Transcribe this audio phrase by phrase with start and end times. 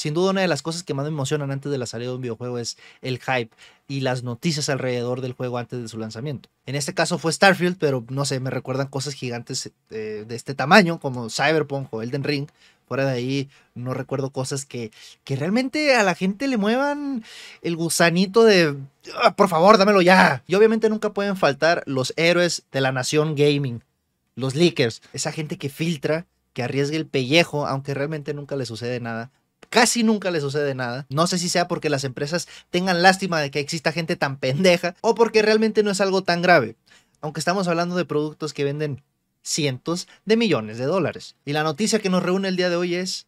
[0.00, 2.14] Sin duda, una de las cosas que más me emocionan antes de la salida de
[2.14, 3.50] un videojuego es el hype
[3.86, 6.48] y las noticias alrededor del juego antes de su lanzamiento.
[6.64, 10.54] En este caso fue Starfield, pero no sé, me recuerdan cosas gigantes eh, de este
[10.54, 12.48] tamaño, como Cyberpunk o Elden Ring.
[12.88, 14.90] Fuera de ahí, no recuerdo cosas que,
[15.22, 17.22] que realmente a la gente le muevan
[17.60, 18.78] el gusanito de,
[19.22, 20.42] "Ah, por favor, dámelo ya.
[20.46, 23.82] Y obviamente nunca pueden faltar los héroes de la nación gaming,
[24.34, 26.24] los leakers, esa gente que filtra,
[26.54, 29.30] que arriesga el pellejo, aunque realmente nunca le sucede nada
[29.70, 31.06] casi nunca le sucede nada.
[31.08, 34.94] No sé si sea porque las empresas tengan lástima de que exista gente tan pendeja
[35.00, 36.76] o porque realmente no es algo tan grave.
[37.22, 39.02] Aunque estamos hablando de productos que venden
[39.42, 41.36] cientos de millones de dólares.
[41.44, 43.26] Y la noticia que nos reúne el día de hoy es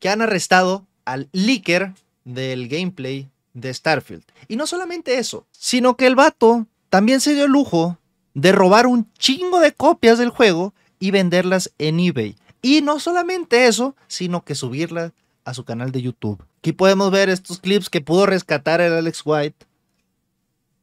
[0.00, 1.92] que han arrestado al leaker
[2.24, 4.24] del gameplay de Starfield.
[4.48, 7.98] Y no solamente eso, sino que el vato también se dio el lujo
[8.34, 12.36] de robar un chingo de copias del juego y venderlas en eBay.
[12.62, 15.12] Y no solamente eso, sino que subirlas
[15.44, 16.44] a su canal de YouTube.
[16.58, 19.66] Aquí podemos ver estos clips que pudo rescatar el Alex White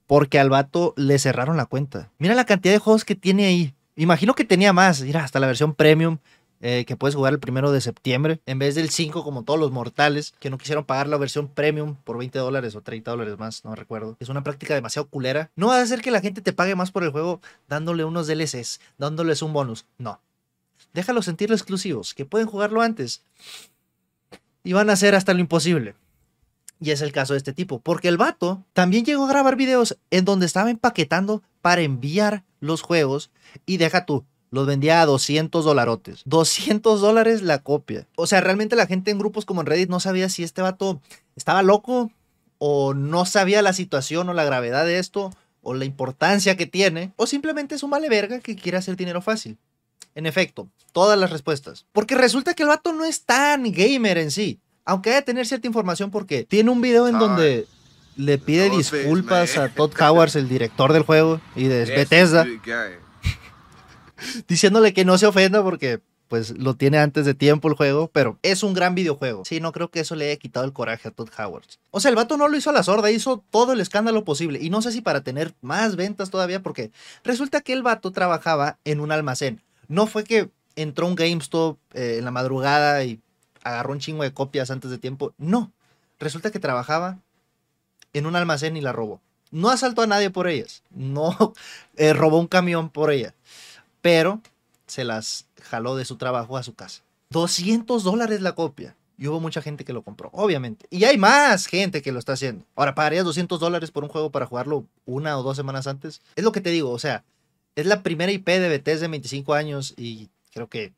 [0.08, 2.10] porque al vato le cerraron la cuenta.
[2.18, 3.74] Mira la cantidad de juegos que tiene ahí.
[3.96, 5.02] Imagino que tenía más.
[5.02, 6.18] Mira, hasta la versión premium
[6.62, 9.72] eh, que puedes jugar el primero de septiembre en vez del 5 como todos los
[9.72, 13.64] mortales que no quisieron pagar la versión premium por 20 dólares o 30 dólares más,
[13.64, 14.18] no recuerdo.
[14.20, 15.52] Es una práctica demasiado culera.
[15.56, 18.28] No va a hacer que la gente te pague más por el juego dándole unos
[18.28, 19.86] DLCs, dándoles un bonus.
[19.98, 20.20] No.
[20.94, 23.22] Déjalo sentirlo exclusivos, que pueden jugarlo antes
[24.64, 25.96] y van a hacer hasta lo imposible.
[26.82, 29.98] Y es el caso de este tipo, porque el vato también llegó a grabar videos
[30.12, 33.32] en donde estaba empaquetando para enviar los juegos
[33.66, 36.22] y deja tú, los vendía a 200 dolarotes.
[36.26, 38.08] 200 dólares la copia.
[38.16, 41.02] O sea, realmente la gente en grupos como en Reddit no sabía si este vato
[41.36, 42.12] estaba loco
[42.58, 47.14] o no sabía la situación o la gravedad de esto o la importancia que tiene
[47.18, 49.58] o simplemente es un vale verga que quiere hacer dinero fácil.
[50.16, 51.86] En efecto, todas las respuestas.
[51.92, 54.60] Porque resulta que el vato no es tan gamer en sí.
[54.86, 57.68] Aunque haya de tener cierta información porque tiene un video en donde
[58.16, 62.46] le pide disculpas a Todd Howard, el director del juego, y de Bethesda,
[64.48, 68.38] diciéndole que no se ofenda porque pues lo tiene antes de tiempo el juego, pero
[68.44, 69.44] es un gran videojuego.
[69.46, 71.66] Sí, no creo que eso le haya quitado el coraje a Todd Howard.
[71.92, 74.60] O sea, el vato no lo hizo a la sorda, hizo todo el escándalo posible.
[74.62, 76.92] Y no sé si para tener más ventas todavía, porque
[77.24, 79.62] resulta que el vato trabajaba en un almacén.
[79.90, 83.20] No fue que entró un GameStop eh, en la madrugada y
[83.64, 85.34] agarró un chingo de copias antes de tiempo.
[85.38, 85.72] No.
[86.20, 87.18] Resulta que trabajaba
[88.14, 89.20] en un almacén y la robó.
[89.52, 90.84] No asaltó a nadie por ellas.
[90.92, 91.54] No
[91.98, 93.34] eh, robó un camión por ella.
[94.02, 94.42] Pero
[94.88, 97.02] se las jaló de su trabajo a su casa.
[97.32, 98.96] 200 dólares la copia.
[99.18, 100.86] Y hubo mucha gente que lo compró, obviamente.
[100.90, 102.64] Y hay más gente que lo está haciendo.
[102.78, 106.22] Ahora, ¿pagarías 200 dólares por un juego para jugarlo una o dos semanas antes?
[106.38, 107.26] Es lo que te digo, o sea,
[107.76, 110.94] es la primera IP de Bethesda de 25 años y creo que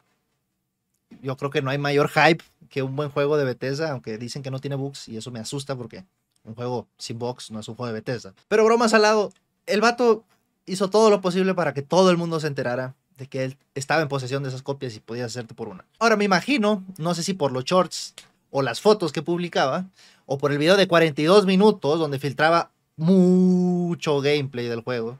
[1.21, 4.43] yo creo que no hay mayor hype que un buen juego de Bethesda, aunque dicen
[4.43, 6.05] que no tiene bugs y eso me asusta porque
[6.43, 8.33] un juego sin bugs no es un juego de Bethesda.
[8.47, 9.31] Pero bromas al lado,
[9.65, 10.23] el vato
[10.65, 14.01] hizo todo lo posible para que todo el mundo se enterara de que él estaba
[14.01, 15.85] en posesión de esas copias y podía hacerte por una.
[15.99, 18.15] Ahora me imagino, no sé si por los shorts
[18.49, 19.85] o las fotos que publicaba,
[20.25, 25.19] o por el video de 42 minutos donde filtraba mucho gameplay del juego,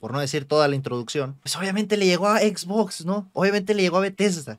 [0.00, 3.30] por no decir toda la introducción, pues obviamente le llegó a Xbox, ¿no?
[3.34, 4.58] Obviamente le llegó a Bethesda.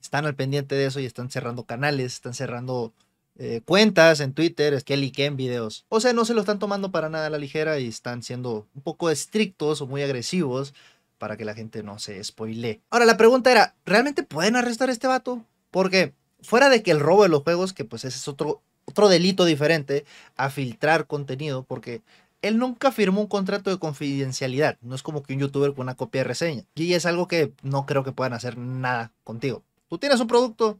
[0.00, 2.92] Están al pendiente de eso y están cerrando canales, están cerrando
[3.38, 5.84] eh, cuentas en Twitter, es que liquen videos.
[5.88, 8.66] O sea, no se lo están tomando para nada a la ligera y están siendo
[8.74, 10.74] un poco estrictos o muy agresivos
[11.18, 12.80] para que la gente no se spoile.
[12.90, 15.44] Ahora, la pregunta era, ¿realmente pueden arrestar a este vato?
[15.70, 19.08] Porque fuera de que el robo de los juegos, que pues ese es otro, otro
[19.08, 20.04] delito diferente
[20.36, 22.02] a filtrar contenido, porque
[22.46, 24.78] él nunca firmó un contrato de confidencialidad.
[24.80, 26.64] No es como que un youtuber con una copia de reseña.
[26.74, 29.62] Y es algo que no creo que puedan hacer nada contigo.
[29.88, 30.78] Tú tienes un producto,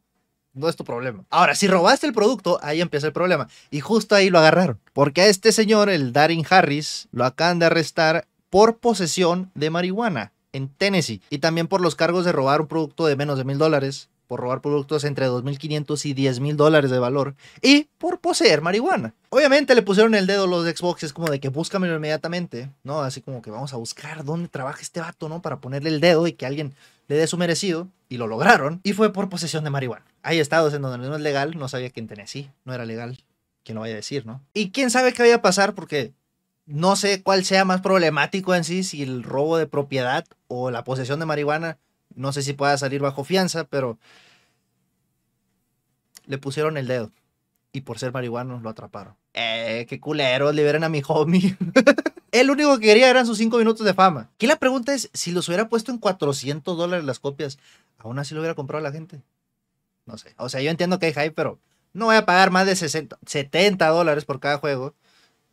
[0.52, 1.24] no es tu problema.
[1.30, 3.48] Ahora, si robaste el producto, ahí empieza el problema.
[3.70, 4.80] Y justo ahí lo agarraron.
[4.92, 10.32] Porque a este señor, el Darin Harris, lo acaban de arrestar por posesión de marihuana
[10.52, 11.20] en Tennessee.
[11.30, 14.40] Y también por los cargos de robar un producto de menos de mil dólares, por
[14.40, 19.14] robar productos entre 2.500 y 10 mil dólares de valor, y por poseer marihuana.
[19.30, 23.00] Obviamente le pusieron el dedo los de Xbox, es como de que búscamelo inmediatamente, ¿no?
[23.00, 25.42] Así como que vamos a buscar dónde trabaja este vato, ¿no?
[25.42, 26.74] Para ponerle el dedo y que alguien
[27.08, 30.04] le dé su merecido, y lo lograron, y fue por posesión de marihuana.
[30.22, 33.18] Hay estados en donde no es legal, no sabía que en Tennessee no era legal,
[33.64, 34.40] quién lo vaya a decir, ¿no?
[34.54, 36.12] Y quién sabe qué vaya a pasar porque
[36.66, 40.84] no sé cuál sea más problemático en sí, si el robo de propiedad o la
[40.84, 41.78] posesión de marihuana.
[42.16, 43.98] No sé si pueda salir bajo fianza, pero
[46.24, 47.12] le pusieron el dedo.
[47.72, 49.14] Y por ser marihuano lo atraparon.
[49.34, 51.56] Eh, qué culeros, liberen a mi homie.
[52.32, 54.30] el único que quería eran sus cinco minutos de fama.
[54.34, 57.58] Aquí la pregunta es, si los hubiera puesto en 400 dólares las copias,
[57.98, 59.22] ¿aún así lo hubiera comprado la gente?
[60.06, 60.34] No sé.
[60.38, 61.58] O sea, yo entiendo que hay hype, pero
[61.92, 64.94] No voy a pagar más de 60, 70 dólares por cada juego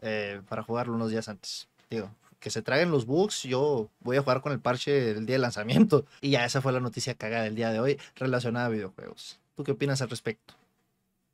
[0.02, 1.68] eh, para jugarlo unos días antes.
[1.90, 2.10] Digo,
[2.44, 5.40] que se traigan los bugs, yo voy a jugar con el parche el día de
[5.40, 6.06] lanzamiento.
[6.22, 9.40] Y ya esa fue la noticia cagada del día de hoy relacionada a videojuegos.
[9.56, 10.54] ¿Tú qué opinas al respecto?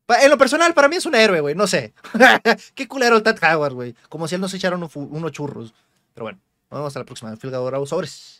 [0.07, 1.55] En lo personal, para mí es un héroe, güey.
[1.55, 1.93] No sé.
[2.75, 3.95] qué culero el Tad Howard, güey.
[4.07, 5.73] Como si él nos echaron unos churros.
[6.13, 6.39] Pero bueno,
[6.69, 7.35] vemos hasta la próxima.
[7.35, 8.37] Filgadora, sobres.